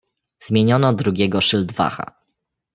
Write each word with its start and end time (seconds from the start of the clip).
"Zmieniono 0.43 0.93
drugiego 0.93 1.41
szyldwacha." 1.41 2.11